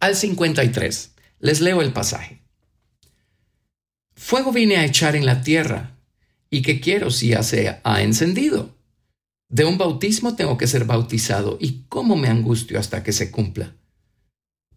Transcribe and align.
al 0.00 0.16
53. 0.16 1.10
Les 1.40 1.60
leo 1.60 1.82
el 1.82 1.92
pasaje. 1.92 2.42
Fuego 4.14 4.52
vine 4.52 4.76
a 4.76 4.84
echar 4.84 5.16
en 5.16 5.26
la 5.26 5.42
tierra 5.42 5.96
¿Y 6.50 6.62
qué 6.62 6.80
quiero 6.80 7.10
si 7.10 7.28
ya 7.28 7.42
se 7.42 7.80
ha 7.82 8.02
encendido? 8.02 8.74
De 9.48 9.64
un 9.64 9.78
bautismo 9.78 10.36
tengo 10.36 10.56
que 10.56 10.66
ser 10.66 10.84
bautizado. 10.84 11.58
¿Y 11.60 11.84
cómo 11.88 12.16
me 12.16 12.28
angustio 12.28 12.78
hasta 12.78 13.02
que 13.02 13.12
se 13.12 13.30
cumpla? 13.30 13.74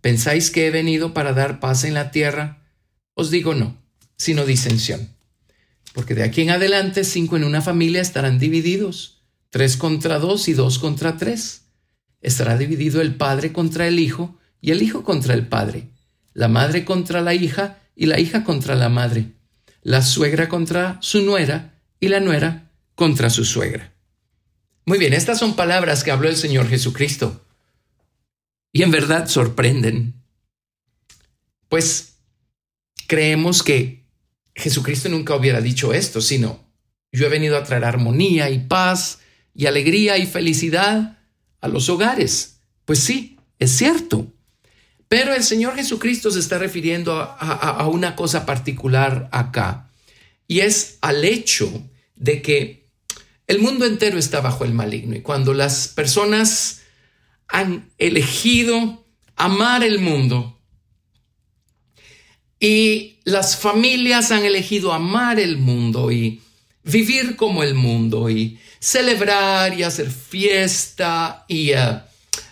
¿Pensáis 0.02 0.52
que 0.52 0.68
he 0.68 0.71
venido 0.71 1.13
para 1.13 1.34
dar 1.34 1.60
paz 1.60 1.84
en 1.84 1.94
la 1.94 2.12
tierra? 2.12 2.66
Os 3.13 3.30
digo 3.30 3.54
no, 3.54 3.77
sino 4.18 4.46
disensión. 4.46 5.10
Porque 5.94 6.16
de 6.16 6.24
aquí 6.24 6.41
en 6.41 6.52
adelante 6.52 7.04
cinco 7.04 7.35
en 7.38 7.44
una 7.44 7.62
familia 7.62 8.02
estarán 8.02 8.40
divididos, 8.40 9.21
tres 9.49 9.77
contra 9.77 10.20
dos 10.20 10.48
y 10.48 10.54
dos 10.54 10.80
contra 10.80 11.18
tres. 11.18 11.63
Estará 12.22 12.58
dividido 12.58 13.02
el 13.02 13.16
padre 13.16 13.54
contra 13.54 13.88
el 13.88 14.00
hijo 14.00 14.38
y 14.62 14.72
el 14.72 14.82
hijo 14.82 15.04
contra 15.04 15.34
el 15.34 15.48
padre, 15.48 15.88
la 16.34 16.48
madre 16.48 16.85
contra 16.85 17.21
la 17.21 17.34
hija 17.34 17.80
y 17.96 18.05
la 18.05 18.20
hija 18.20 18.43
contra 18.43 18.76
la 18.76 18.90
madre 18.90 19.34
la 19.84 20.02
suegra 20.02 20.49
contra 20.49 20.98
su 21.02 21.21
nuera 21.21 21.82
y 21.99 22.10
la 22.10 22.20
nuera 22.20 22.71
contra 22.96 23.30
su 23.30 23.46
suegra. 23.46 23.93
Muy 24.85 24.98
bien, 24.98 25.13
estas 25.13 25.40
son 25.40 25.55
palabras 25.55 26.04
que 26.04 26.12
habló 26.12 26.30
el 26.30 26.35
Señor 26.35 26.68
Jesucristo. 26.68 27.46
Y 28.71 28.84
en 28.84 28.91
verdad 28.91 29.27
sorprenden. 29.27 30.13
Pues 31.70 32.18
creemos 33.08 33.63
que 33.63 34.05
Jesucristo 34.55 35.10
nunca 35.10 35.36
hubiera 35.36 35.62
dicho 35.62 35.93
esto, 35.93 36.21
sino 36.21 36.68
yo 37.12 37.26
he 37.26 37.30
venido 37.30 37.58
a 37.58 37.63
traer 37.63 37.86
armonía 37.86 38.49
y 38.49 38.60
paz 38.60 39.20
y 39.54 39.65
alegría 39.65 40.18
y 40.18 40.26
felicidad 40.26 41.18
a 41.62 41.68
los 41.68 41.90
hogares. 41.90 42.60
Pues 42.85 42.99
sí, 42.99 43.38
es 43.60 43.71
cierto. 43.71 44.27
Pero 45.07 45.34
el 45.34 45.43
Señor 45.43 45.76
Jesucristo 45.76 46.29
se 46.29 46.40
está 46.40 46.60
refiriendo 46.60 47.20
a, 47.20 47.88
una 47.88 48.15
cosa 48.15 48.46
particular 48.46 49.27
acá, 49.32 49.90
y 50.48 50.60
es 50.60 50.99
al 51.02 51.26
hecho 51.26 51.84
de 52.15 52.43
que 52.43 52.90
el 53.48 53.60
mundo 53.60 53.87
entero 53.87 54.20
está 54.20 54.40
bajo 54.40 54.65
el 54.65 54.74
maligno, 54.74 55.15
y 55.15 55.21
cuando 55.21 55.55
las 55.55 55.87
personas 55.87 56.82
han 57.48 57.90
elegido 57.98 59.04
amar 59.35 59.84
el 59.84 59.98
mundo, 59.98 60.60
y 62.60 63.18
las 63.24 63.57
familias 63.57 64.31
han 64.31 64.46
elegido 64.46 64.94
amar 64.94 65.40
el 65.40 65.57
mundo 65.57 66.12
y 66.12 66.41
vivir 66.84 67.35
como 67.35 67.63
el 67.63 67.74
mundo 67.74 68.30
y 68.30 68.59
celebrar 68.80 69.78
y 69.78 69.84
hacer 69.84 70.09
fiesta 70.09 71.46
y 71.47 71.74
uh, 71.74 72.00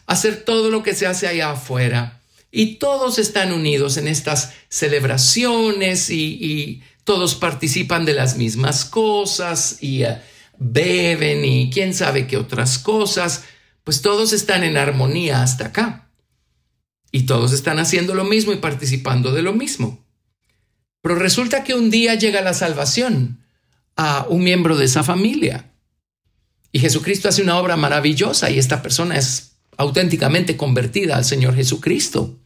hacer 0.06 0.44
todo 0.44 0.70
lo 0.70 0.84
que 0.84 0.96
se 0.96 1.08
hace 1.08 1.28
allá 1.28 1.52
afuera 1.52 2.18
y 2.52 2.76
todos 2.76 3.20
están 3.20 3.52
unidos 3.52 3.98
en 3.98 4.08
estas 4.08 4.54
celebraciones 4.70 6.10
y, 6.10 6.82
todos 7.04 7.36
participan 7.36 8.04
de 8.04 8.14
las 8.14 8.36
mismas 8.36 8.84
cosas 8.84 9.78
y 9.80 10.04
eh, 10.04 10.18
beben 10.58 11.46
y 11.46 11.70
quién 11.70 11.94
sabe 11.94 12.28
qué 12.28 12.36
otras 12.36 12.80
cosas, 12.80 13.46
pues 13.86 14.02
todos 14.02 14.34
están 14.34 14.66
en 14.66 14.76
armonía 14.76 15.42
hasta 15.42 15.68
acá. 15.68 16.10
Y 17.10 17.24
todos 17.24 17.54
están 17.54 17.80
haciendo 17.80 18.14
lo 18.14 18.26
mismo 18.26 18.52
y 18.52 18.58
participando 18.58 19.32
de 19.32 19.42
lo 19.42 19.54
mismo. 19.54 20.06
Pero 21.02 21.16
resulta 21.16 21.64
que 21.64 21.76
un 21.76 21.90
día 21.90 22.16
llega 22.16 22.42
la 22.42 22.54
salvación 22.54 23.40
a 23.96 24.26
un 24.28 24.44
miembro 24.44 24.76
de 24.76 24.84
esa 24.84 25.06
familia. 25.06 25.72
Y 26.78 26.80
Jesucristo 26.80 27.28
hace 27.28 27.42
una 27.42 27.58
obra 27.58 27.76
maravillosa 27.76 28.52
y 28.52 28.60
esta 28.60 28.84
persona 28.84 29.18
es 29.18 29.54
auténticamente 29.78 30.58
convertida 30.58 31.18
al 31.18 31.26
Señor 31.26 31.56
Jesucristo. 31.56 32.38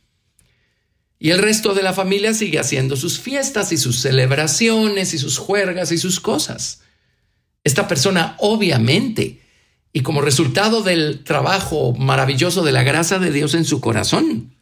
Y 1.19 1.31
el 1.31 1.39
resto 1.39 1.73
de 1.73 1.83
la 1.83 1.91
familia 1.91 2.33
sigue 2.33 2.57
haciendo 2.57 2.95
sus 2.95 3.19
fiestas 3.19 3.73
y 3.73 3.77
sus 3.77 3.99
celebraciones 3.99 5.13
y 5.13 5.17
sus 5.17 5.37
juergas 5.37 5.91
y 5.91 5.97
sus 5.97 6.21
cosas. 6.21 6.79
Esta 7.65 7.89
persona 7.89 8.37
obviamente, 8.39 9.41
y 9.91 9.99
como 9.99 10.21
resultado 10.21 10.81
del 10.81 11.25
trabajo 11.25 11.93
maravilloso 11.93 12.63
de 12.63 12.71
la 12.71 12.83
gracia 12.83 13.19
de 13.19 13.33
Dios 13.33 13.53
en 13.53 13.65
su 13.65 13.81
corazón, 13.81 14.55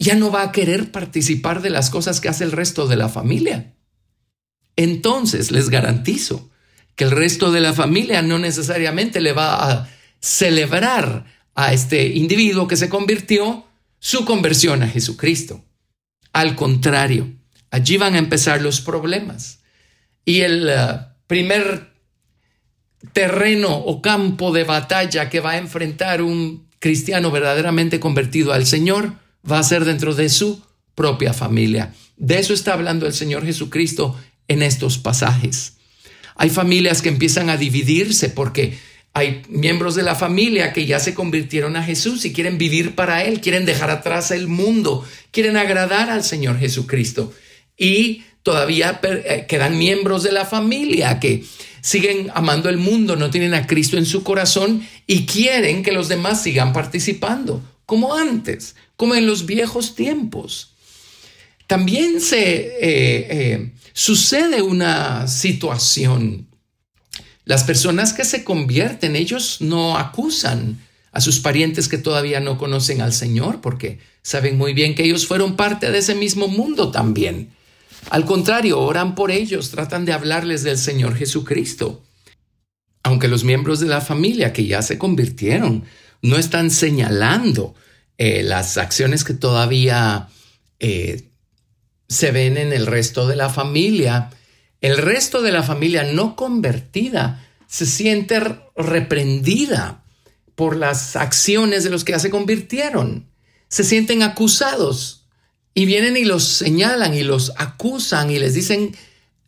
ya 0.00 0.16
no 0.16 0.32
va 0.32 0.42
a 0.42 0.50
querer 0.50 0.90
participar 0.90 1.62
de 1.62 1.70
las 1.70 1.88
cosas 1.88 2.20
que 2.20 2.28
hace 2.28 2.42
el 2.42 2.50
resto 2.50 2.88
de 2.88 2.96
la 2.96 3.08
familia. 3.08 3.76
Entonces 4.74 5.52
les 5.52 5.70
garantizo 5.70 6.50
que 6.94 7.04
el 7.04 7.10
resto 7.10 7.52
de 7.52 7.60
la 7.60 7.72
familia 7.72 8.22
no 8.22 8.38
necesariamente 8.38 9.20
le 9.20 9.32
va 9.32 9.70
a 9.70 9.88
celebrar 10.20 11.24
a 11.54 11.72
este 11.72 12.06
individuo 12.06 12.68
que 12.68 12.76
se 12.76 12.88
convirtió 12.88 13.66
su 13.98 14.24
conversión 14.24 14.82
a 14.82 14.88
Jesucristo. 14.88 15.64
Al 16.32 16.56
contrario, 16.56 17.32
allí 17.70 17.96
van 17.96 18.14
a 18.14 18.18
empezar 18.18 18.62
los 18.62 18.80
problemas. 18.80 19.60
Y 20.24 20.40
el 20.40 20.68
eh, 20.68 20.98
primer 21.26 21.92
terreno 23.12 23.76
o 23.76 24.00
campo 24.00 24.52
de 24.52 24.64
batalla 24.64 25.28
que 25.28 25.40
va 25.40 25.52
a 25.52 25.58
enfrentar 25.58 26.22
un 26.22 26.68
cristiano 26.78 27.30
verdaderamente 27.30 28.00
convertido 28.00 28.52
al 28.52 28.66
Señor 28.66 29.14
va 29.48 29.58
a 29.58 29.64
ser 29.64 29.84
dentro 29.84 30.14
de 30.14 30.28
su 30.28 30.62
propia 30.94 31.32
familia. 31.32 31.94
De 32.16 32.38
eso 32.38 32.54
está 32.54 32.74
hablando 32.74 33.06
el 33.06 33.12
Señor 33.12 33.44
Jesucristo 33.44 34.18
en 34.48 34.62
estos 34.62 34.98
pasajes. 34.98 35.78
Hay 36.36 36.50
familias 36.50 37.02
que 37.02 37.08
empiezan 37.08 37.50
a 37.50 37.56
dividirse 37.56 38.28
porque 38.28 38.78
hay 39.14 39.42
miembros 39.48 39.94
de 39.94 40.02
la 40.02 40.14
familia 40.14 40.72
que 40.72 40.86
ya 40.86 40.98
se 40.98 41.14
convirtieron 41.14 41.76
a 41.76 41.82
Jesús 41.82 42.24
y 42.24 42.32
quieren 42.32 42.56
vivir 42.56 42.94
para 42.94 43.24
Él, 43.24 43.40
quieren 43.40 43.66
dejar 43.66 43.90
atrás 43.90 44.30
el 44.30 44.48
mundo, 44.48 45.06
quieren 45.30 45.56
agradar 45.56 46.08
al 46.08 46.24
Señor 46.24 46.58
Jesucristo. 46.58 47.32
Y 47.76 48.22
todavía 48.42 49.00
eh, 49.02 49.44
quedan 49.46 49.76
miembros 49.76 50.22
de 50.22 50.32
la 50.32 50.46
familia 50.46 51.20
que 51.20 51.44
siguen 51.82 52.30
amando 52.34 52.70
el 52.70 52.78
mundo, 52.78 53.16
no 53.16 53.30
tienen 53.30 53.52
a 53.54 53.66
Cristo 53.66 53.98
en 53.98 54.06
su 54.06 54.22
corazón 54.22 54.86
y 55.06 55.26
quieren 55.26 55.82
que 55.82 55.92
los 55.92 56.08
demás 56.08 56.42
sigan 56.42 56.72
participando, 56.72 57.62
como 57.84 58.14
antes, 58.14 58.76
como 58.96 59.14
en 59.14 59.26
los 59.26 59.44
viejos 59.44 59.94
tiempos. 59.94 60.71
También 61.72 62.20
se 62.20 62.42
eh, 62.42 62.80
eh, 62.82 63.72
sucede 63.94 64.60
una 64.60 65.26
situación 65.26 66.48
las 67.46 67.64
personas 67.64 68.12
que 68.12 68.26
se 68.26 68.44
convierten, 68.44 69.16
ellos 69.16 69.56
no 69.60 69.96
acusan 69.96 70.78
a 71.12 71.22
sus 71.22 71.40
parientes 71.40 71.88
que 71.88 71.96
todavía 71.96 72.40
no 72.40 72.58
conocen 72.58 73.00
al 73.00 73.14
Señor, 73.14 73.62
porque 73.62 74.00
saben 74.22 74.58
muy 74.58 74.74
bien 74.74 74.94
que 74.94 75.04
ellos 75.04 75.26
fueron 75.26 75.56
parte 75.56 75.90
de 75.90 75.96
ese 75.96 76.14
mismo 76.14 76.46
mundo 76.46 76.90
también. 76.90 77.48
Al 78.10 78.26
contrario, 78.26 78.78
oran 78.78 79.14
por 79.14 79.30
ellos, 79.30 79.70
tratan 79.70 80.04
de 80.04 80.12
hablarles 80.12 80.62
del 80.64 80.76
Señor 80.76 81.16
Jesucristo. 81.16 82.02
Aunque 83.02 83.28
los 83.28 83.44
miembros 83.44 83.80
de 83.80 83.86
la 83.86 84.02
familia 84.02 84.52
que 84.52 84.66
ya 84.66 84.82
se 84.82 84.98
convirtieron 84.98 85.84
no 86.20 86.36
están 86.36 86.70
señalando 86.70 87.74
eh, 88.18 88.42
las 88.42 88.76
acciones 88.76 89.24
que 89.24 89.32
todavía 89.32 90.28
eh, 90.78 91.31
se 92.12 92.30
ven 92.30 92.58
en 92.58 92.72
el 92.72 92.86
resto 92.86 93.26
de 93.26 93.36
la 93.36 93.48
familia, 93.48 94.30
el 94.82 94.98
resto 94.98 95.40
de 95.40 95.50
la 95.50 95.62
familia 95.62 96.04
no 96.04 96.36
convertida 96.36 97.48
se 97.66 97.86
siente 97.86 98.38
reprendida 98.76 100.04
por 100.54 100.76
las 100.76 101.16
acciones 101.16 101.84
de 101.84 101.90
los 101.90 102.04
que 102.04 102.12
ya 102.12 102.18
se 102.18 102.28
convirtieron. 102.28 103.26
Se 103.68 103.82
sienten 103.82 104.22
acusados 104.22 105.24
y 105.72 105.86
vienen 105.86 106.18
y 106.18 106.26
los 106.26 106.44
señalan 106.44 107.14
y 107.14 107.22
los 107.22 107.52
acusan 107.56 108.30
y 108.30 108.38
les 108.38 108.52
dicen, 108.52 108.94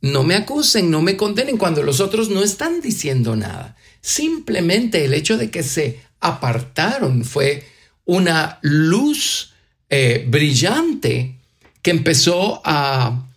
no 0.01 0.23
me 0.23 0.37
acusen, 0.37 0.91
no 0.91 1.03
me 1.03 1.19
condenen, 1.19 1.59
cuando 1.59 1.83
los 1.83 2.01
otros 2.01 2.31
no 2.31 2.43
están 2.43 2.81
diciendo 2.81 3.37
nada. 3.37 3.77
Simplemente 4.01 5.05
el 5.05 5.13
hecho 5.13 5.37
de 5.37 5.51
que 5.51 5.63
se 5.63 6.01
apartaron 6.21 7.25
fue 7.25 7.67
una 8.07 8.59
luz 8.63 9.53
eh, 9.91 10.25
brillante 10.27 11.41
que 11.85 11.91
empezó 11.91 12.63
a 12.65 13.29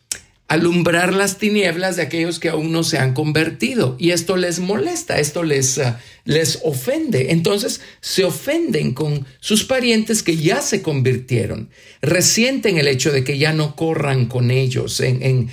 alumbrar 0.47 1.13
las 1.13 1.38
tinieblas 1.38 1.97
de 1.97 2.03
aquellos 2.03 2.39
que 2.39 2.47
aún 2.47 2.71
no 2.71 2.85
se 2.85 2.97
han 2.97 3.13
convertido. 3.13 3.97
Y 3.99 4.11
esto 4.11 4.38
les 4.38 4.59
molesta, 4.59 5.19
esto 5.19 5.44
les, 5.44 5.77
uh, 5.77 5.95
les 6.23 6.61
ofende. 6.63 7.31
Entonces 7.31 7.81
se 7.99 8.23
ofenden 8.23 8.94
con 8.94 9.25
sus 9.41 9.65
parientes 9.65 10.23
que 10.23 10.38
ya 10.38 10.61
se 10.61 10.81
convirtieron. 10.81 11.69
Resienten 12.01 12.77
el 12.77 12.88
hecho 12.88 13.11
de 13.11 13.25
que 13.25 13.38
ya 13.38 13.51
no 13.51 13.75
corran 13.75 14.27
con 14.27 14.50
ellos 14.50 15.01
en, 15.01 15.21
en 15.21 15.50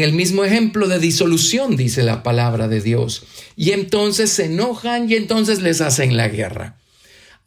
el 0.00 0.14
mismo 0.14 0.42
ejemplo 0.42 0.88
de 0.88 1.00
disolución, 1.00 1.76
dice 1.76 2.02
la 2.02 2.22
palabra 2.22 2.66
de 2.66 2.80
Dios. 2.80 3.26
Y 3.56 3.72
entonces 3.72 4.30
se 4.30 4.46
enojan 4.46 5.10
y 5.10 5.16
entonces 5.16 5.60
les 5.60 5.82
hacen 5.82 6.16
la 6.16 6.28
guerra. 6.28 6.77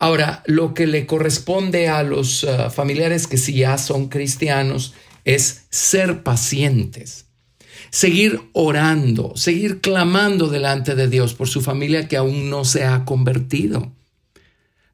Ahora, 0.01 0.41
lo 0.47 0.73
que 0.73 0.87
le 0.87 1.05
corresponde 1.05 1.87
a 1.87 2.01
los 2.01 2.43
uh, 2.43 2.71
familiares 2.71 3.27
que 3.27 3.37
si 3.37 3.53
ya 3.53 3.77
son 3.77 4.09
cristianos, 4.09 4.95
es 5.25 5.65
ser 5.69 6.23
pacientes, 6.23 7.25
seguir 7.91 8.41
orando, 8.53 9.33
seguir 9.35 9.79
clamando 9.79 10.47
delante 10.47 10.95
de 10.95 11.07
Dios 11.07 11.35
por 11.35 11.47
su 11.47 11.61
familia 11.61 12.07
que 12.07 12.17
aún 12.17 12.49
no 12.49 12.65
se 12.65 12.83
ha 12.83 13.05
convertido. 13.05 13.91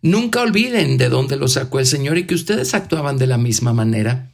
Nunca 0.02 0.42
olviden 0.42 0.98
de 0.98 1.08
dónde 1.08 1.38
lo 1.38 1.48
sacó 1.48 1.80
el 1.80 1.86
Señor 1.86 2.18
y 2.18 2.28
que 2.28 2.36
ustedes 2.36 2.74
actuaban 2.74 3.18
de 3.18 3.28
la 3.28 3.38
misma 3.38 3.72
manera. 3.72 4.30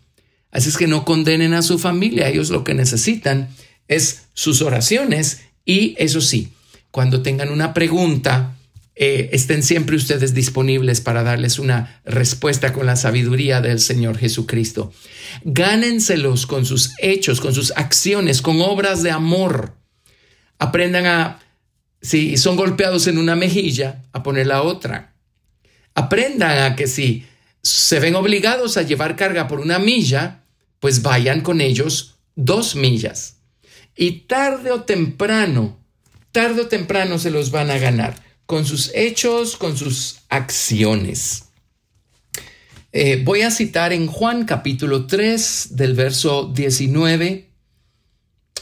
Así 0.49 0.69
es 0.69 0.77
que 0.77 0.87
no 0.87 1.05
condenen 1.05 1.53
a 1.53 1.61
su 1.61 1.77
familia, 1.77 2.29
ellos 2.29 2.49
lo 2.49 2.63
que 2.63 2.73
necesitan 2.73 3.49
es 3.87 4.23
sus 4.33 4.63
oraciones 4.63 5.41
y 5.65 5.93
eso 5.99 6.19
sí, 6.19 6.51
cuando 6.89 7.21
tengan 7.21 7.49
una 7.51 7.75
pregunta, 7.75 8.52
eh, 8.95 9.29
estén 9.31 9.63
siempre 9.63 9.95
ustedes 9.95 10.35
disponibles 10.35 11.01
para 11.01 11.23
darles 11.23 11.57
una 11.57 12.01
respuesta 12.05 12.73
con 12.73 12.85
la 12.85 12.95
sabiduría 12.95 13.59
del 13.59 13.79
Señor 13.79 14.19
Jesucristo. 14.19 14.93
Gánenselos 15.43 16.45
con 16.45 16.65
sus 16.65 16.91
hechos, 16.99 17.41
con 17.41 17.55
sus 17.55 17.71
acciones, 17.75 18.41
con 18.41 18.61
obras 18.61 19.01
de 19.01 19.09
amor. 19.09 19.73
Aprendan 20.59 21.07
a, 21.07 21.39
si 22.01 22.37
son 22.37 22.55
golpeados 22.55 23.07
en 23.07 23.17
una 23.17 23.35
mejilla, 23.35 24.03
a 24.13 24.21
poner 24.21 24.45
la 24.45 24.61
otra. 24.61 25.15
Aprendan 25.95 26.71
a 26.71 26.75
que 26.75 26.85
si 26.85 27.25
se 27.63 27.99
ven 27.99 28.15
obligados 28.15 28.77
a 28.77 28.83
llevar 28.83 29.15
carga 29.15 29.47
por 29.47 29.59
una 29.59 29.79
milla, 29.79 30.43
pues 30.79 31.01
vayan 31.01 31.41
con 31.41 31.61
ellos 31.61 32.15
dos 32.35 32.75
millas. 32.75 33.37
Y 33.95 34.21
tarde 34.27 34.71
o 34.71 34.83
temprano, 34.83 35.79
tarde 36.31 36.61
o 36.61 36.67
temprano 36.67 37.17
se 37.17 37.31
los 37.31 37.49
van 37.49 37.71
a 37.71 37.77
ganar 37.79 38.32
con 38.45 38.65
sus 38.65 38.91
hechos, 38.93 39.57
con 39.57 39.77
sus 39.77 40.17
acciones. 40.29 41.45
Eh, 42.91 43.21
voy 43.23 43.41
a 43.41 43.51
citar 43.51 43.93
en 43.93 44.07
Juan 44.07 44.45
capítulo 44.45 45.07
3 45.07 45.69
del 45.71 45.95
verso 45.95 46.51
19 46.53 47.49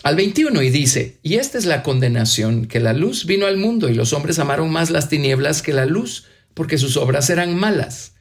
al 0.04 0.16
21 0.16 0.62
y 0.62 0.70
dice, 0.70 1.20
y 1.22 1.36
esta 1.36 1.58
es 1.58 1.66
la 1.66 1.84
condenación, 1.84 2.66
que 2.66 2.80
la 2.80 2.94
luz 2.94 3.26
vino 3.26 3.46
al 3.46 3.58
mundo 3.58 3.90
y 3.90 3.94
los 3.94 4.14
hombres 4.14 4.40
amaron 4.40 4.72
más 4.72 4.90
las 4.90 5.10
tinieblas 5.10 5.62
que 5.62 5.74
la 5.74 5.86
luz, 5.86 6.26
porque 6.54 6.78
sus 6.78 6.98
obras 6.98 7.30
eran 7.30 7.56
malas. 7.56 8.14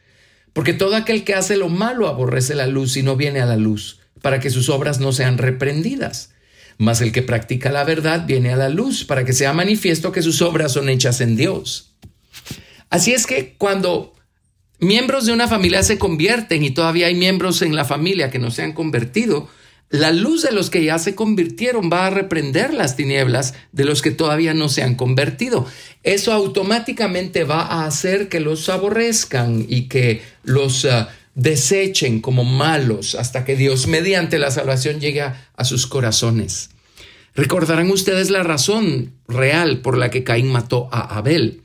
Porque 0.53 0.73
todo 0.73 0.97
aquel 0.97 1.25
que 1.25 1.35
hace 1.35 1.57
lo 1.57 1.69
malo 1.69 2.09
aborrece 2.09 2.55
la 2.55 2.67
luz 2.67 2.97
y 2.97 3.03
no 3.03 3.17
viene 3.17 3.41
a 3.41 3.47
la 3.47 3.57
luz, 3.57 4.01
para 4.21 4.41
que 4.41 4.51
sus 4.51 4.69
obras 4.69 4.99
no 4.99 5.13
sean 5.13 5.39
reprendidas 5.39 6.33
mas 6.81 7.03
el 7.03 7.13
que 7.13 7.21
practica 7.21 7.71
la 7.71 7.85
verdad 7.85 8.25
viene 8.27 8.55
a 8.55 8.57
la 8.57 8.71
luz 8.71 9.05
para 9.05 9.23
que 9.27 9.35
sea 9.35 9.53
manifiesto 9.53 10.13
que 10.13 10.23
sus 10.23 10.41
obras 10.41 10.73
son 10.73 10.89
hechas 10.89 11.21
en 11.21 11.37
Dios. 11.37 11.93
Así 12.89 13.13
es 13.13 13.27
que 13.27 13.55
cuando 13.59 14.15
miembros 14.79 15.27
de 15.27 15.35
una 15.35 15.47
familia 15.47 15.83
se 15.83 15.99
convierten 15.99 16.65
y 16.65 16.71
todavía 16.71 17.09
hay 17.09 17.15
miembros 17.15 17.61
en 17.61 17.77
la 17.77 17.85
familia 17.85 18.31
que 18.31 18.39
no 18.39 18.51
se 18.51 18.63
han 18.63 18.73
convertido, 18.73 19.51
la 19.91 20.11
luz 20.11 20.43
de 20.43 20.53
los 20.53 20.71
que 20.71 20.83
ya 20.83 20.99
se 20.99 21.15
convirtieron 21.15 21.91
va 21.93 22.07
a 22.07 22.11
reprender 22.11 22.73
las 22.73 22.97
tinieblas 22.97 23.53
de 23.73 23.85
los 23.85 24.01
que 24.01 24.11
todavía 24.11 24.55
no 24.55 24.71
se 24.71 24.83
han 24.83 24.95
convertido. 24.95 25.67
Eso 26.03 26.33
automáticamente 26.33 27.45
va 27.45 27.61
a 27.61 27.85
hacer 27.85 28.31
que 28.31 28.41
los 28.41 28.71
aborrezcan 28.71 29.67
y 29.69 29.89
que 29.89 30.23
los 30.45 30.85
uh, 30.85 31.07
desechen 31.35 32.21
como 32.21 32.45
malos 32.45 33.15
hasta 33.15 33.45
que 33.45 33.57
Dios 33.57 33.87
mediante 33.87 34.39
la 34.39 34.51
salvación 34.51 35.01
llegue 35.01 35.23
a, 35.23 35.65
sus 35.65 35.87
corazones. 35.87 36.71
Recordarán 37.35 37.91
ustedes 37.91 38.31
la 38.31 38.43
razón 38.43 39.15
real 39.29 39.81
por 39.81 39.97
la 39.97 40.11
que 40.11 40.25
Caín 40.25 40.49
mató 40.49 40.89
a 40.93 41.17
Abel. 41.17 41.63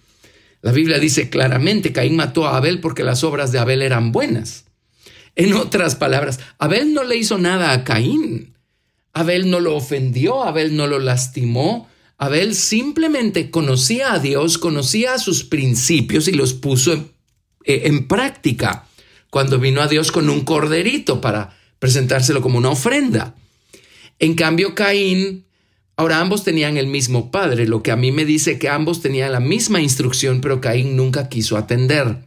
La 0.62 0.72
Biblia 0.72 1.00
dice 1.00 1.30
claramente, 1.30 1.92
Caín 1.92 2.16
mató 2.16 2.48
a 2.48 2.58
Abel 2.58 2.80
porque 2.80 3.04
las 3.04 3.24
obras 3.24 3.52
de 3.52 3.60
Abel 3.60 3.82
eran 3.82 4.12
buenas. 4.12 4.66
En 5.36 5.54
otras 5.54 5.96
palabras, 5.96 6.40
Abel 6.60 6.94
no 6.94 7.04
le 7.04 7.18
hizo 7.18 7.38
nada 7.38 7.72
a 7.72 7.84
Caín. 7.84 8.56
Abel 9.14 9.50
no 9.50 9.60
lo 9.60 9.76
ofendió, 9.76 10.44
Abel 10.44 10.76
no 10.76 10.88
lo 10.88 11.00
lastimó. 11.00 11.90
Abel 12.18 12.56
simplemente 12.56 13.50
conocía 13.50 14.14
a 14.14 14.20
Dios, 14.20 14.58
conocía 14.58 15.18
sus 15.18 15.44
principios 15.44 16.28
y 16.28 16.32
los 16.32 16.54
puso 16.54 16.94
en, 16.94 17.12
en 17.66 18.08
práctica 18.08 18.85
cuando 19.36 19.60
vino 19.60 19.82
a 19.82 19.90
Dios 19.90 20.14
con 20.14 20.30
un 20.30 20.46
corderito 20.46 21.20
para 21.20 21.58
presentárselo 21.80 22.42
como 22.42 22.58
una 22.58 22.70
ofrenda. 22.70 23.36
En 24.18 24.34
cambio, 24.34 24.76
Caín, 24.76 25.44
ahora 25.98 26.22
ambos 26.22 26.46
tenían 26.46 26.78
el 26.78 26.88
mismo 26.88 27.32
padre, 27.32 27.68
lo 27.68 27.84
que 27.84 27.92
a 27.92 27.98
mí 27.98 28.14
me 28.14 28.24
dice 28.24 28.58
que 28.58 28.70
ambos 28.70 29.02
tenían 29.02 29.34
la 29.34 29.42
misma 29.42 29.82
instrucción, 29.82 30.40
pero 30.40 30.62
Caín 30.62 30.96
nunca 30.96 31.28
quiso 31.28 31.58
atender. 31.58 32.20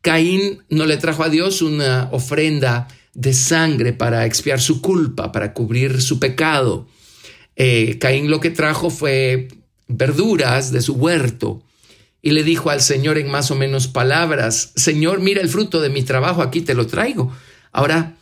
Caín 0.00 0.62
no 0.70 0.86
le 0.86 0.96
trajo 0.96 1.22
a 1.22 1.28
Dios 1.28 1.60
una 1.60 2.08
ofrenda 2.12 2.88
de 3.12 3.34
sangre 3.34 3.92
para 3.92 4.24
expiar 4.24 4.58
su 4.58 4.80
culpa, 4.80 5.32
para 5.32 5.52
cubrir 5.52 6.00
su 6.00 6.18
pecado. 6.18 6.88
Eh, 7.56 7.98
Caín 8.00 8.30
lo 8.30 8.40
que 8.40 8.48
trajo 8.48 8.88
fue 8.88 9.48
verduras 9.86 10.72
de 10.72 10.80
su 10.80 10.94
huerto 10.94 11.62
y 12.22 12.30
le 12.30 12.44
dijo 12.44 12.70
al 12.70 12.80
Señor 12.80 13.18
en 13.18 13.28
más 13.28 13.50
o 13.50 13.56
menos 13.56 13.88
palabras, 13.88 14.72
Señor, 14.76 15.20
mira 15.20 15.42
el 15.42 15.48
fruto 15.48 15.80
de 15.80 15.90
mi 15.90 16.04
trabajo, 16.04 16.40
aquí 16.40 16.60
te 16.60 16.74
lo 16.74 16.86
traigo. 16.86 17.32
Ahora, 17.72 18.16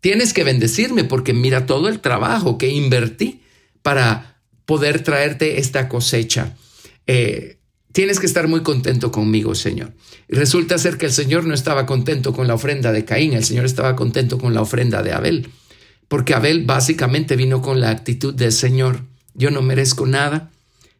tienes 0.00 0.32
que 0.32 0.42
bendecirme 0.42 1.04
porque 1.04 1.34
mira 1.34 1.66
todo 1.66 1.88
el 1.88 2.00
trabajo 2.00 2.56
que 2.56 2.68
invertí 2.68 3.42
para 3.82 4.40
poder 4.64 5.02
traerte 5.02 5.60
esta 5.60 5.88
cosecha. 5.88 6.56
Eh, 7.06 7.58
tienes 7.92 8.18
que 8.18 8.26
estar 8.26 8.48
muy 8.48 8.62
contento 8.62 9.12
conmigo, 9.12 9.54
Señor. 9.54 9.92
Resulta 10.28 10.78
ser 10.78 10.96
que 10.96 11.06
el 11.06 11.12
Señor 11.12 11.44
no 11.44 11.52
estaba 11.52 11.84
contento 11.84 12.32
con 12.32 12.48
la 12.48 12.54
ofrenda 12.54 12.90
de 12.90 13.04
Caín, 13.04 13.34
el 13.34 13.44
Señor 13.44 13.66
estaba 13.66 13.96
contento 13.96 14.38
con 14.38 14.54
la 14.54 14.62
ofrenda 14.62 15.02
de 15.02 15.12
Abel, 15.12 15.50
porque 16.08 16.32
Abel 16.32 16.64
básicamente 16.64 17.36
vino 17.36 17.60
con 17.60 17.80
la 17.80 17.90
actitud 17.90 18.32
del 18.32 18.52
Señor, 18.52 19.02
yo 19.34 19.50
no 19.50 19.60
merezco 19.60 20.06
nada, 20.06 20.50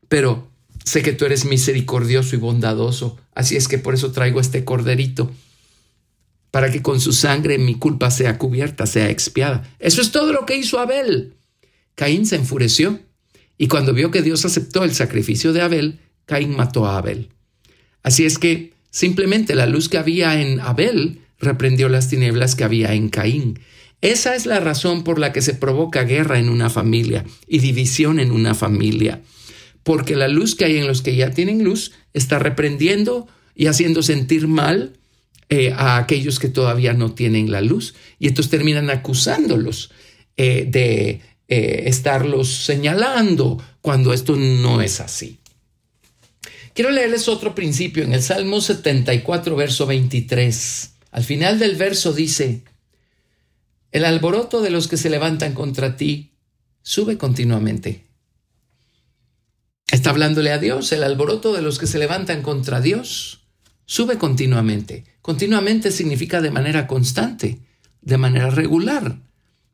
pero 0.09 0.52
Sé 0.85 1.03
que 1.03 1.13
tú 1.13 1.25
eres 1.25 1.45
misericordioso 1.45 2.35
y 2.35 2.39
bondadoso, 2.39 3.17
así 3.35 3.57
es 3.57 3.69
que 3.69 3.79
por 3.79 3.95
eso 3.95 4.13
traigo 4.13 4.41
este 4.41 4.65
corderito, 4.65 5.31
para 6.51 6.71
que 6.71 6.83
con 6.83 7.01
su 7.01 7.13
sangre 7.13 7.59
mi 7.59 7.77
culpa 7.77 8.11
sea 8.11 8.37
cubierta, 8.37 8.87
sea 8.87 9.09
expiada. 9.09 9.71
Eso 9.79 10.03
es 10.03 10.11
todo 10.11 10.33
lo 10.33 10.45
que 10.45 10.57
hizo 10.57 10.79
Abel. 10.79 11.35
Caín 11.95 12.27
se 12.27 12.37
enfureció 12.37 13.01
y 13.57 13.69
cuando 13.69 13.95
vio 13.95 14.11
que 14.11 14.23
Dios 14.23 14.45
aceptó 14.45 14.83
el 14.85 14.93
sacrificio 14.93 15.53
de 15.53 15.63
Abel, 15.63 16.01
Caín 16.27 16.57
mató 16.57 16.87
a 16.87 16.99
Abel. 16.99 17.29
Así 18.03 18.25
es 18.25 18.39
que 18.39 18.73
simplemente 18.91 19.55
la 19.55 19.67
luz 19.67 19.89
que 19.89 19.99
había 19.99 20.41
en 20.41 20.61
Abel 20.61 21.21
reprendió 21.39 21.89
las 21.89 22.09
tinieblas 22.09 22.55
que 22.55 22.65
había 22.65 22.93
en 22.93 23.09
Caín. 23.09 23.61
Esa 24.01 24.35
es 24.35 24.47
la 24.47 24.59
razón 24.59 25.05
por 25.05 25.19
la 25.19 25.33
que 25.33 25.43
se 25.43 25.55
provoca 25.55 26.03
guerra 26.03 26.39
en 26.39 26.49
una 26.49 26.71
familia 26.71 27.25
y 27.47 27.61
división 27.61 28.19
en 28.19 28.33
una 28.33 28.55
familia 28.55 29.23
porque 29.83 30.17
la 30.17 30.29
luz 30.29 30.55
que 30.55 30.65
hay 30.65 30.79
en 30.79 30.87
los 30.87 31.03
que 31.03 31.17
ya 31.17 31.31
tienen 31.31 31.65
luz 31.65 31.93
está 32.13 32.39
reprendiendo 32.39 33.27
y 33.55 33.67
haciendo 33.67 34.03
sentir 34.03 34.49
mal 34.49 34.99
eh, 35.49 35.73
a 35.73 35.99
aquellos 35.99 36.39
que 36.39 36.49
todavía 36.49 36.93
no 36.93 37.13
tienen 37.13 37.51
la 37.51 37.61
luz. 37.61 37.95
Y 38.19 38.29
estos 38.29 38.49
terminan 38.49 38.91
acusándolos 38.91 39.91
eh, 40.37 40.67
de 40.69 41.21
eh, 41.49 41.83
estarlos 41.87 42.49
señalando 42.49 43.63
cuando 43.81 44.13
esto 44.13 44.37
no 44.37 44.81
es 44.81 45.01
así. 45.01 45.39
Quiero 46.75 46.91
leerles 46.91 47.29
otro 47.29 47.55
principio 47.55 48.03
en 48.03 48.15
el 48.15 48.23
Salmo 48.23 48.61
74, 48.61 49.57
verso 49.57 49.85
23. 49.87 50.91
Al 51.11 51.25
final 51.25 51.59
del 51.59 51.77
verso 51.77 52.15
dice, 52.15 52.63
el 53.91 54.07
alboroto 54.07 54.63
de 54.63 54.71
los 54.71 54.89
que 54.89 54.97
se 54.97 55.11
levantan 55.11 55.53
contra 55.53 55.97
ti 55.99 56.33
sube 56.81 57.19
continuamente 57.19 58.12
Está 59.93 60.09
hablándole 60.09 60.51
a 60.53 60.59
Dios. 60.59 60.91
El 60.93 61.05
alboroto 61.05 61.53
de 61.53 61.61
los 61.61 61.79
que 61.79 61.87
se 61.87 61.99
levantan 61.99 62.41
contra 62.41 62.81
Dios 62.81 63.43
sube 63.85 64.17
continuamente. 64.17 65.05
Continuamente 65.21 65.91
significa 65.91 66.41
de 66.41 66.51
manera 66.51 66.87
constante, 66.87 67.59
de 68.01 68.17
manera 68.17 68.49
regular. 68.49 69.19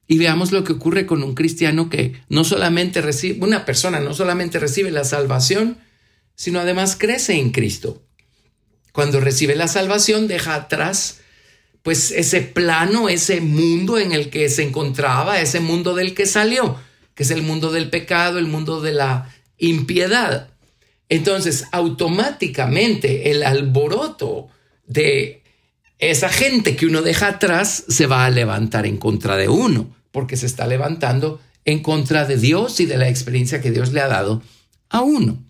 Y 0.09 0.19
veamos 0.19 0.51
lo 0.51 0.65
que 0.65 0.73
ocurre 0.73 1.07
con 1.07 1.23
un 1.23 1.37
cristiano 1.37 1.89
que 1.89 2.21
no 2.29 2.43
solamente 2.43 3.01
recibe, 3.01 3.47
una 3.47 3.65
persona 3.65 4.01
no 4.01 4.13
solamente 4.13 4.59
recibe 4.59 4.91
la 4.91 5.05
salvación, 5.05 5.79
sino 6.35 6.59
además 6.59 6.97
crece 6.99 7.35
en 7.35 7.53
Cristo. 7.53 8.03
Cuando 8.91 9.21
recibe 9.21 9.55
la 9.55 9.69
salvación 9.69 10.27
deja 10.27 10.57
atrás 10.57 11.21
pues 11.85 12.11
ese 12.11 12.41
plano, 12.41 13.09
ese 13.09 13.41
mundo 13.41 13.99
en 13.99 14.11
el 14.11 14.31
que 14.31 14.49
se 14.49 14.65
encontraba, 14.65 15.41
ese 15.41 15.61
mundo 15.61 15.95
del 15.95 16.13
que 16.15 16.27
salió, 16.27 16.77
que 17.15 17.23
es 17.23 17.31
el 17.31 17.43
mundo 17.43 17.71
del 17.71 17.89
pecado, 17.89 18.41
el 18.41 18.49
mundo 18.49 18.81
de 18.81 18.93
la 18.93 19.33
impiedad. 19.59 20.49
Entonces, 21.09 21.65
automáticamente 21.73 23.31
el 23.31 23.43
alboroto 23.43 24.49
de 24.87 25.43
esa 25.99 26.29
gente 26.29 26.77
que 26.77 26.87
uno 26.87 27.03
deja 27.03 27.29
atrás 27.29 27.85
se 27.89 28.07
va 28.07 28.25
a 28.25 28.31
levantar 28.31 28.87
en 28.87 28.97
contra 28.97 29.37
de 29.37 29.49
uno, 29.49 29.95
porque 30.11 30.37
se 30.37 30.47
está 30.47 30.67
levantando 30.67 31.41
en 31.65 31.81
contra 31.81 32.25
de 32.25 32.37
Dios 32.37 32.81
y 32.81 32.87
de 32.87 32.97
la 32.97 33.09
experiencia 33.09 33.61
que 33.61 33.71
Dios 33.71 33.93
le 33.93 34.01
ha 34.01 34.09
dado 34.09 34.43
a 34.89 35.03
uno. 35.03 35.43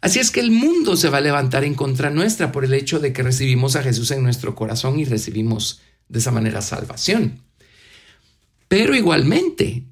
Así 0.00 0.18
es 0.18 0.30
que 0.30 0.40
el 0.40 0.50
mundo 0.50 0.96
se 0.96 1.10
va 1.10 1.18
a 1.18 1.22
levantar 1.22 1.64
en 1.64 1.74
contra 1.74 2.08
nuestra 2.08 2.52
por 2.52 2.64
el 2.64 2.72
hecho 2.72 3.00
de 3.00 3.12
que 3.12 3.22
recibimos 3.22 3.76
a 3.76 3.82
Jesús 3.82 4.10
en 4.12 4.22
nuestro 4.22 4.54
corazón 4.54 4.98
y 4.98 5.04
recibimos 5.04 5.80
de 6.08 6.20
esa 6.20 6.30
manera 6.30 6.62
salvación. 6.62 7.42
Pero 8.68 8.94
igualmente, 8.94 9.84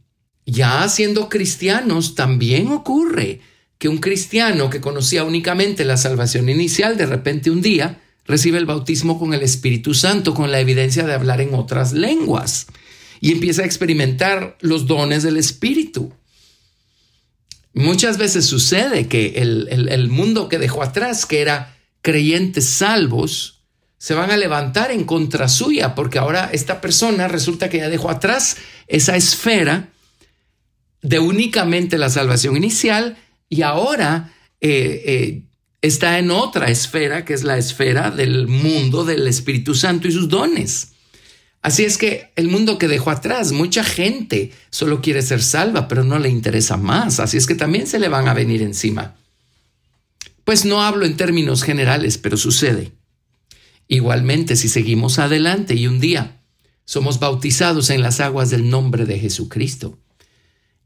ya 0.50 0.88
siendo 0.88 1.28
cristianos, 1.28 2.14
también 2.14 2.68
ocurre 2.68 3.40
que 3.76 3.88
un 3.88 3.98
cristiano 3.98 4.70
que 4.70 4.80
conocía 4.80 5.24
únicamente 5.24 5.84
la 5.84 5.98
salvación 5.98 6.48
inicial, 6.48 6.96
de 6.96 7.04
repente 7.04 7.50
un 7.50 7.60
día 7.60 8.00
recibe 8.24 8.56
el 8.56 8.64
bautismo 8.64 9.18
con 9.18 9.34
el 9.34 9.42
Espíritu 9.42 9.92
Santo, 9.92 10.32
con 10.32 10.50
la 10.50 10.58
evidencia 10.58 11.04
de 11.04 11.12
hablar 11.12 11.42
en 11.42 11.54
otras 11.54 11.92
lenguas, 11.92 12.66
y 13.20 13.32
empieza 13.32 13.60
a 13.62 13.66
experimentar 13.66 14.56
los 14.60 14.86
dones 14.86 15.22
del 15.22 15.36
Espíritu. 15.36 16.14
Muchas 17.74 18.16
veces 18.16 18.46
sucede 18.46 19.06
que 19.06 19.34
el, 19.36 20.08
mundo 20.08 20.48
que 20.48 20.58
dejó 20.58 20.82
atrás, 20.82 21.26
que 21.26 21.42
era 21.42 21.76
creyentes 22.00 22.64
salvos, 22.64 23.60
se 23.98 24.14
van 24.14 24.30
a 24.30 24.38
levantar 24.38 24.92
en 24.92 25.04
contra 25.04 25.46
suya, 25.46 25.94
porque 25.94 26.18
ahora 26.18 26.48
esta 26.52 26.80
persona 26.80 27.28
resulta 27.28 27.68
que 27.68 27.78
ya 27.78 27.90
dejó 27.90 28.08
atrás 28.08 28.56
esa 28.86 29.14
esfera 29.14 29.90
de 31.08 31.18
únicamente 31.18 31.96
la 31.96 32.10
salvación 32.10 32.54
inicial 32.54 33.16
y 33.48 33.62
ahora 33.62 34.34
eh, 34.60 35.02
eh, 35.06 35.42
está 35.80 36.18
en 36.18 36.30
otra 36.30 36.68
esfera, 36.68 37.24
que 37.24 37.32
es 37.32 37.44
la 37.44 37.56
esfera 37.56 38.10
del 38.10 38.46
mundo 38.46 39.04
del 39.06 39.26
Espíritu 39.26 39.74
Santo 39.74 40.06
y 40.06 40.12
sus 40.12 40.28
dones. 40.28 40.92
Así 41.62 41.84
es 41.84 41.96
que 41.96 42.30
el 42.36 42.48
mundo 42.48 42.76
que 42.76 42.88
dejó 42.88 43.10
atrás, 43.10 43.52
mucha 43.52 43.84
gente 43.84 44.52
solo 44.68 45.00
quiere 45.00 45.22
ser 45.22 45.42
salva, 45.42 45.88
pero 45.88 46.04
no 46.04 46.18
le 46.18 46.28
interesa 46.28 46.76
más. 46.76 47.20
Así 47.20 47.38
es 47.38 47.46
que 47.46 47.54
también 47.54 47.86
se 47.86 47.98
le 47.98 48.08
van 48.08 48.28
a 48.28 48.34
venir 48.34 48.60
encima. 48.60 49.16
Pues 50.44 50.66
no 50.66 50.82
hablo 50.82 51.06
en 51.06 51.16
términos 51.16 51.62
generales, 51.62 52.18
pero 52.18 52.36
sucede. 52.36 52.92
Igualmente, 53.88 54.56
si 54.56 54.68
seguimos 54.68 55.18
adelante 55.18 55.74
y 55.74 55.86
un 55.86 56.00
día 56.00 56.42
somos 56.84 57.18
bautizados 57.18 57.88
en 57.88 58.02
las 58.02 58.20
aguas 58.20 58.50
del 58.50 58.68
nombre 58.68 59.06
de 59.06 59.18
Jesucristo 59.18 59.98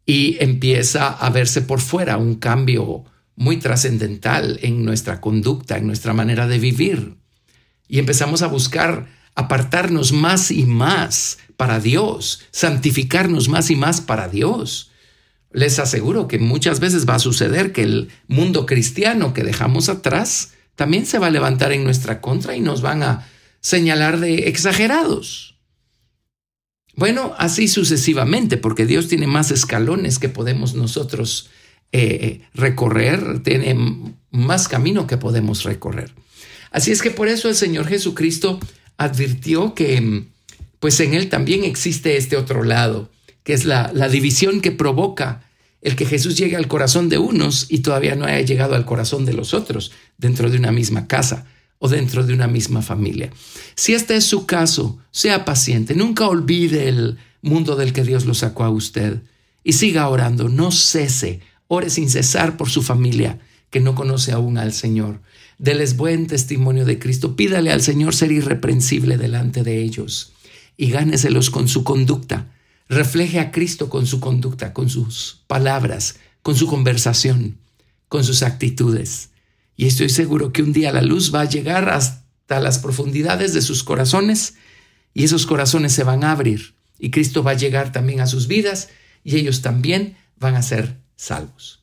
y 0.06 0.36
empieza 0.40 1.08
a 1.08 1.30
verse 1.30 1.62
por 1.62 1.80
fuera 1.80 2.16
un 2.16 2.36
cambio 2.36 3.04
muy 3.36 3.58
trascendental 3.58 4.58
en 4.62 4.84
nuestra 4.84 5.20
conducta, 5.20 5.78
en 5.78 5.86
nuestra 5.86 6.12
manera 6.12 6.46
de 6.46 6.58
vivir, 6.58 7.16
y 7.88 7.98
empezamos 7.98 8.42
a 8.42 8.46
buscar 8.46 9.06
apartarnos 9.34 10.12
más 10.12 10.50
y 10.50 10.64
más 10.64 11.38
para 11.56 11.80
Dios, 11.80 12.42
santificarnos 12.50 13.48
más 13.48 13.70
y 13.70 13.76
más 13.76 14.00
para 14.00 14.28
Dios. 14.28 14.90
Les 15.52 15.78
aseguro 15.78 16.28
que 16.28 16.38
muchas 16.38 16.80
veces 16.80 17.08
va 17.08 17.16
a 17.16 17.18
suceder 17.18 17.72
que 17.72 17.82
el 17.82 18.10
mundo 18.26 18.66
cristiano 18.66 19.34
que 19.34 19.42
dejamos 19.42 19.88
atrás 19.88 20.52
también 20.74 21.04
se 21.06 21.18
va 21.18 21.26
a 21.26 21.30
levantar 21.30 21.72
en 21.72 21.84
nuestra 21.84 22.20
contra 22.20 22.56
y 22.56 22.60
nos 22.60 22.80
van 22.80 23.02
a 23.02 23.28
señalar 23.60 24.18
de 24.18 24.48
exagerados. 24.48 25.51
Bueno, 26.94 27.34
así 27.38 27.68
sucesivamente, 27.68 28.56
porque 28.56 28.86
Dios 28.86 29.08
tiene 29.08 29.26
más 29.26 29.50
escalones 29.50 30.18
que 30.18 30.28
podemos 30.28 30.74
nosotros 30.74 31.48
eh, 31.90 32.42
recorrer, 32.54 33.42
tiene 33.42 33.76
más 34.30 34.68
camino 34.68 35.06
que 35.06 35.16
podemos 35.16 35.64
recorrer. 35.64 36.12
Así 36.70 36.90
es 36.90 37.02
que 37.02 37.10
por 37.10 37.28
eso 37.28 37.48
el 37.48 37.54
Señor 37.54 37.86
Jesucristo 37.86 38.60
advirtió 38.96 39.74
que 39.74 40.24
pues 40.80 40.98
en 41.00 41.14
él 41.14 41.28
también 41.28 41.64
existe 41.64 42.16
este 42.16 42.36
otro 42.36 42.64
lado, 42.64 43.10
que 43.44 43.52
es 43.52 43.64
la, 43.64 43.90
la 43.94 44.08
división 44.08 44.60
que 44.60 44.72
provoca 44.72 45.42
el 45.80 45.96
que 45.96 46.06
Jesús 46.06 46.36
llegue 46.36 46.56
al 46.56 46.68
corazón 46.68 47.08
de 47.08 47.18
unos 47.18 47.66
y 47.68 47.78
todavía 47.78 48.14
no 48.14 48.24
haya 48.24 48.40
llegado 48.40 48.74
al 48.74 48.84
corazón 48.84 49.24
de 49.24 49.32
los 49.32 49.52
otros 49.52 49.92
dentro 50.16 50.50
de 50.50 50.58
una 50.58 50.72
misma 50.72 51.06
casa 51.06 51.46
o 51.84 51.88
dentro 51.88 52.24
de 52.24 52.32
una 52.32 52.46
misma 52.46 52.80
familia. 52.80 53.32
Si 53.74 53.92
este 53.92 54.14
es 54.14 54.22
su 54.22 54.46
caso, 54.46 55.00
sea 55.10 55.44
paciente, 55.44 55.96
nunca 55.96 56.28
olvide 56.28 56.88
el 56.88 57.18
mundo 57.40 57.74
del 57.74 57.92
que 57.92 58.04
Dios 58.04 58.24
lo 58.24 58.34
sacó 58.34 58.62
a 58.62 58.70
usted 58.70 59.20
y 59.64 59.72
siga 59.72 60.08
orando, 60.08 60.48
no 60.48 60.70
cese, 60.70 61.40
ore 61.66 61.90
sin 61.90 62.08
cesar 62.08 62.56
por 62.56 62.70
su 62.70 62.82
familia 62.82 63.40
que 63.70 63.80
no 63.80 63.96
conoce 63.96 64.30
aún 64.30 64.58
al 64.58 64.72
Señor. 64.72 65.22
Deles 65.58 65.96
buen 65.96 66.28
testimonio 66.28 66.84
de 66.84 67.00
Cristo. 67.00 67.34
Pídale 67.34 67.72
al 67.72 67.82
Señor 67.82 68.14
ser 68.14 68.30
irreprensible 68.30 69.16
delante 69.16 69.64
de 69.64 69.82
ellos 69.82 70.34
y 70.76 70.92
gáneselos 70.92 71.50
con 71.50 71.66
su 71.66 71.82
conducta. 71.82 72.52
Refleje 72.88 73.40
a 73.40 73.50
Cristo 73.50 73.90
con 73.90 74.06
su 74.06 74.20
conducta, 74.20 74.72
con 74.72 74.88
sus 74.88 75.42
palabras, 75.48 76.20
con 76.42 76.54
su 76.54 76.68
conversación, 76.68 77.58
con 78.08 78.22
sus 78.22 78.44
actitudes. 78.44 79.31
Y 79.82 79.86
estoy 79.86 80.08
seguro 80.10 80.52
que 80.52 80.62
un 80.62 80.72
día 80.72 80.92
la 80.92 81.02
luz 81.02 81.34
va 81.34 81.40
a 81.40 81.44
llegar 81.44 81.88
hasta 81.88 82.60
las 82.60 82.78
profundidades 82.78 83.52
de 83.52 83.60
sus 83.60 83.82
corazones 83.82 84.54
y 85.12 85.24
esos 85.24 85.44
corazones 85.44 85.92
se 85.92 86.04
van 86.04 86.22
a 86.22 86.30
abrir 86.30 86.76
y 87.00 87.10
Cristo 87.10 87.42
va 87.42 87.50
a 87.50 87.54
llegar 87.54 87.90
también 87.90 88.20
a 88.20 88.28
sus 88.28 88.46
vidas 88.46 88.90
y 89.24 89.38
ellos 89.38 89.60
también 89.60 90.16
van 90.38 90.54
a 90.54 90.62
ser 90.62 91.00
salvos. 91.16 91.82